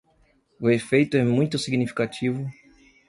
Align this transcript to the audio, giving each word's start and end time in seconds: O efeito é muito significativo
O 0.59 0.67
efeito 0.71 1.15
é 1.15 1.23
muito 1.23 1.59
significativo 1.59 2.43